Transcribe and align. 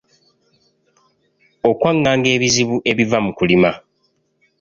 Okwanganga 1.69 2.27
ebizibu 2.35 2.75
ebiva 2.91 3.17
mu 3.25 3.31
kulima. 3.37 3.69